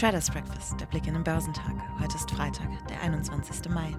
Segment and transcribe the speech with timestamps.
[0.00, 1.74] Traders Breakfast, der Blick in den Börsentag.
[2.00, 3.68] Heute ist Freitag, der 21.
[3.68, 3.94] Mai.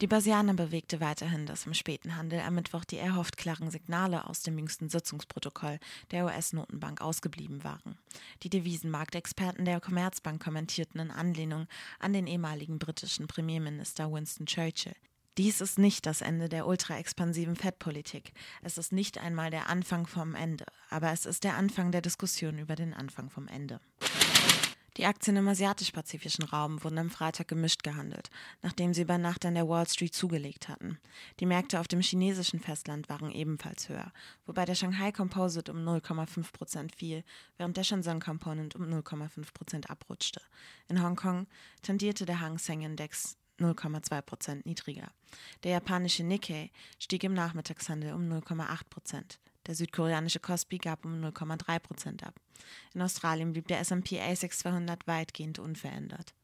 [0.00, 4.40] Die Börsianer bewegte weiterhin, dass im späten Handel am Mittwoch die erhofft klaren Signale aus
[4.40, 5.78] dem jüngsten Sitzungsprotokoll
[6.10, 7.98] der US-Notenbank ausgeblieben waren.
[8.44, 11.66] Die Devisenmarktexperten der Commerzbank kommentierten in Anlehnung
[11.98, 14.94] an den ehemaligen britischen Premierminister Winston Churchill.
[15.38, 18.32] Dies ist nicht das Ende der ultraexpansiven Fettpolitik.
[18.60, 22.58] Es ist nicht einmal der Anfang vom Ende, aber es ist der Anfang der Diskussion
[22.58, 23.80] über den Anfang vom Ende.
[24.96, 28.30] Die Aktien im asiatisch-pazifischen Raum wurden am Freitag gemischt gehandelt,
[28.62, 30.98] nachdem sie über Nacht an der Wall Street zugelegt hatten.
[31.38, 34.10] Die Märkte auf dem chinesischen Festland waren ebenfalls höher,
[34.44, 37.22] wobei der Shanghai Composite um 0,5 Prozent fiel,
[37.58, 40.40] während der Shenzhen Component um 0,5 Prozent abrutschte.
[40.88, 41.46] In Hongkong
[41.82, 45.08] tendierte der Hang Seng Index 0,2 Prozent niedriger.
[45.62, 49.38] Der japanische Nikkei stieg im Nachmittagshandel um 0,8 Prozent.
[49.66, 52.34] Der südkoreanische Kospi gab um 0,3 Prozent ab.
[52.94, 56.34] In Australien blieb der S&P ASX 200 weitgehend unverändert.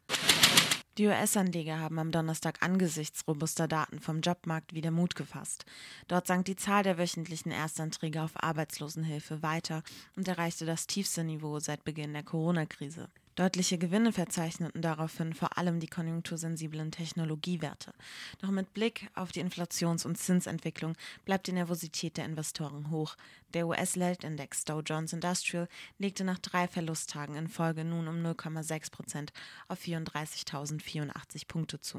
[0.96, 5.64] Die US-Anleger haben am Donnerstag angesichts robuster Daten vom Jobmarkt wieder Mut gefasst.
[6.06, 9.82] Dort sank die Zahl der wöchentlichen Erstanträge auf Arbeitslosenhilfe weiter
[10.14, 13.08] und erreichte das tiefste Niveau seit Beginn der Corona-Krise.
[13.36, 17.92] Deutliche Gewinne verzeichneten daraufhin vor allem die konjunktursensiblen Technologiewerte.
[18.40, 23.16] Doch mit Blick auf die Inflations- und Zinsentwicklung bleibt die Nervosität der Investoren hoch.
[23.52, 25.68] Der US-Leldindex Dow Jones Industrial
[25.98, 29.32] legte nach drei Verlusttagen in Folge nun um 0,6 Prozent
[29.66, 31.98] auf 34.084 Punkte zu.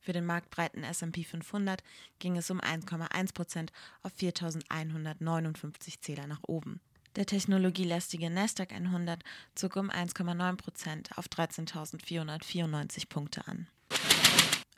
[0.00, 1.82] Für den marktbreiten S&P 500
[2.18, 6.82] ging es um 1,1 Prozent auf 4.159 Zähler nach oben.
[7.16, 9.20] Der technologielästige Nasdaq 100
[9.54, 13.68] zog um 1,9 Prozent auf 13.494 Punkte an.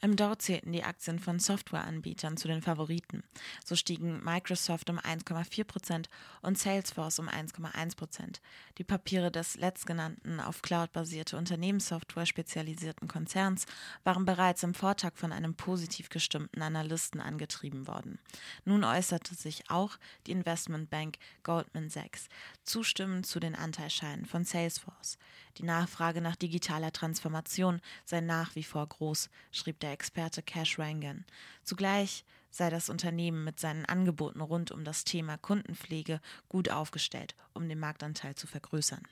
[0.07, 3.25] Im Dow zählten die Aktien von Softwareanbietern zu den Favoriten.
[3.65, 6.09] So stiegen Microsoft um 1,4 Prozent
[6.43, 8.41] und Salesforce um 1,1 Prozent.
[8.79, 13.67] Die Papiere des letztgenannten auf Cloud-basierte Unternehmenssoftware spezialisierten Konzerns
[14.05, 18.21] waren bereits im Vortag von einem positiv gestimmten Analysten angetrieben worden.
[18.65, 19.99] Nun äußerte sich auch
[20.29, 22.29] die Investmentbank Goldman Sachs
[22.63, 25.19] zustimmend zu den Anteilscheinen von Salesforce.
[25.59, 31.25] Die Nachfrage nach digitaler Transformation sei nach wie vor groß, schrieb der Experte Cash Rangan.
[31.63, 37.69] Zugleich sei das Unternehmen mit seinen Angeboten rund um das Thema Kundenpflege gut aufgestellt, um
[37.69, 39.03] den Marktanteil zu vergrößern.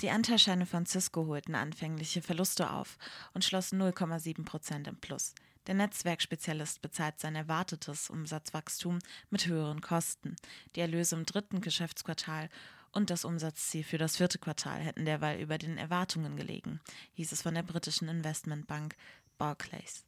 [0.00, 2.98] Die Anteilscheine von Cisco holten anfängliche Verluste auf
[3.32, 5.34] und schlossen 0,7 Prozent im Plus.
[5.66, 10.36] Der Netzwerkspezialist bezahlt sein erwartetes Umsatzwachstum mit höheren Kosten.
[10.76, 12.50] Die Erlöse im dritten Geschäftsquartal
[12.92, 16.80] und das Umsatzziel für das vierte Quartal hätten derweil über den Erwartungen gelegen,
[17.14, 18.96] hieß es von der britischen Investmentbank
[19.38, 20.04] Barclays.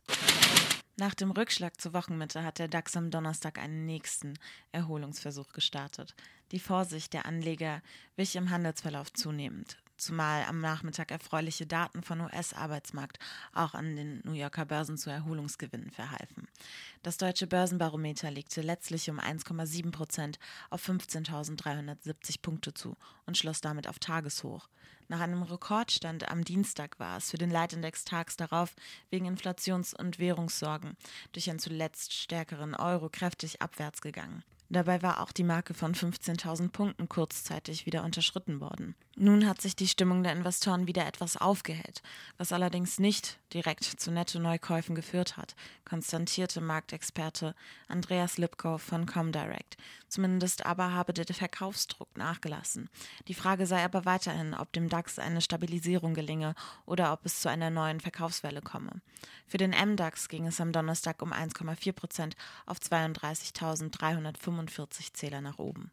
[0.96, 4.34] Nach dem Rückschlag zur Wochenmitte hat der DAX am Donnerstag einen nächsten
[4.72, 6.14] Erholungsversuch gestartet.
[6.50, 7.82] Die Vorsicht der Anleger
[8.16, 13.18] wich im Handelsverlauf zunehmend zumal am Nachmittag erfreuliche Daten von US-Arbeitsmarkt
[13.52, 16.48] auch an den New Yorker Börsen zu Erholungsgewinnen verhalfen.
[17.02, 20.38] Das deutsche Börsenbarometer legte letztlich um 1,7 Prozent
[20.70, 24.68] auf 15.370 Punkte zu und schloss damit auf Tageshoch.
[25.08, 28.74] Nach einem Rekordstand am Dienstag war es für den Leitindex tags darauf
[29.10, 30.96] wegen Inflations- und Währungssorgen
[31.32, 34.44] durch einen zuletzt stärkeren Euro kräftig abwärts gegangen.
[34.70, 38.94] Dabei war auch die Marke von 15.000 Punkten kurzzeitig wieder unterschritten worden.
[39.20, 42.02] Nun hat sich die Stimmung der Investoren wieder etwas aufgehellt,
[42.36, 47.56] was allerdings nicht direkt zu Netto-Neukäufen geführt hat, konstatierte Marktexperte
[47.88, 49.76] Andreas Lipkow von Comdirect.
[50.06, 52.88] Zumindest aber habe der Verkaufsdruck nachgelassen.
[53.26, 56.54] Die Frage sei aber weiterhin, ob dem DAX eine Stabilisierung gelinge
[56.86, 59.00] oder ob es zu einer neuen Verkaufswelle komme.
[59.48, 62.36] Für den MDAX ging es am Donnerstag um 1,4 Prozent
[62.66, 65.90] auf 32.305 45 Zähler nach oben.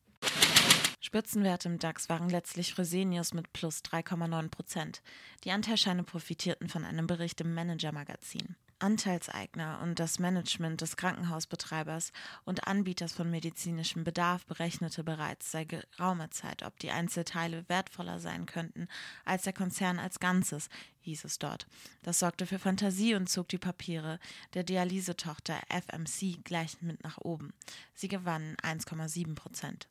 [1.06, 5.04] Spitzenwerte im DAX waren letztlich Fresenius mit plus 3,9 Prozent.
[5.44, 8.56] Die Anteilscheine profitierten von einem Bericht im Manager-Magazin.
[8.80, 12.12] Anteilseigner und das Management des Krankenhausbetreibers
[12.44, 18.48] und Anbieters von medizinischem Bedarf berechnete bereits seit geraumer Zeit, ob die Einzelteile wertvoller sein
[18.48, 18.88] könnten
[19.26, 20.70] als der Konzern als Ganzes,
[21.02, 21.68] hieß es dort.
[22.02, 24.20] Das sorgte für Fantasie und zog die Papiere
[24.56, 27.54] der Dialysetochter FMC gleich mit nach oben.
[27.94, 29.88] Sie gewannen 1,7 Prozent.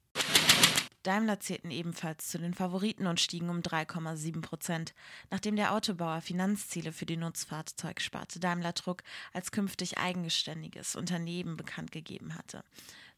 [1.05, 4.95] Daimler zählten ebenfalls zu den Favoriten und stiegen um 3,7 Prozent,
[5.31, 9.03] nachdem der Autobauer Finanzziele für die Nutzfahrzeugsparte Daimler Truck
[9.33, 12.65] als künftig eigenständiges Unternehmen bekannt gegeben hatte.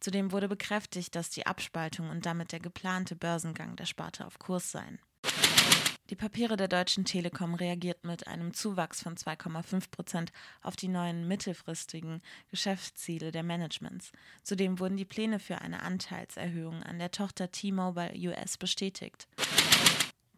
[0.01, 4.71] Zudem wurde bekräftigt, dass die Abspaltung und damit der geplante Börsengang der Sparte auf Kurs
[4.71, 4.99] seien.
[6.09, 10.33] Die Papiere der Deutschen Telekom reagiert mit einem Zuwachs von 2,5 Prozent
[10.63, 14.13] auf die neuen mittelfristigen Geschäftsziele der Managements.
[14.45, 19.27] Zudem wurden die Pläne für eine Anteilserhöhung an der Tochter T-Mobile US bestätigt.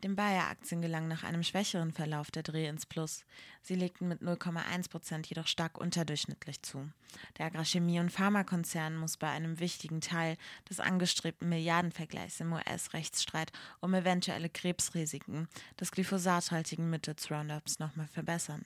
[0.05, 3.25] Den Bayer-Aktien gelang nach einem schwächeren Verlauf der Dreh ins Plus.
[3.63, 6.89] Sie legten mit 0,1 Prozent jedoch stark unterdurchschnittlich zu.
[7.37, 10.37] Der Agrarchemie- und Pharmakonzern muss bei einem wichtigen Teil
[10.71, 13.51] des angestrebten Milliardenvergleichs im US-Rechtsstreit
[13.81, 15.49] um eventuelle Krebsrisiken
[15.81, 18.65] des glyphosathaltigen Mittels Roundups nochmal verbessern.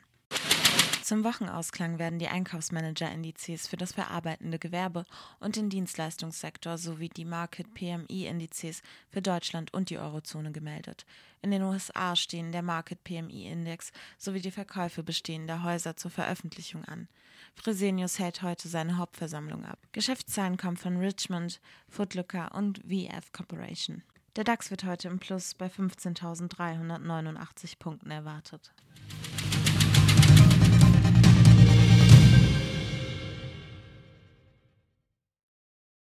[1.03, 5.05] Zum Wochenausklang werden die Einkaufsmanager-Indizes für das verarbeitende Gewerbe
[5.41, 11.05] und den Dienstleistungssektor sowie die Market PMI-Indizes für Deutschland und die Eurozone gemeldet.
[11.41, 17.09] In den USA stehen der Market PMI-Index sowie die Verkäufe bestehender Häuser zur Veröffentlichung an.
[17.57, 19.81] Fresenius hält heute seine Hauptversammlung ab.
[19.91, 24.05] Geschäftszahlen kommen von Richmond, Footlooker und VF Corporation.
[24.37, 28.73] Der DAX wird heute im Plus bei 15.389 Punkten erwartet.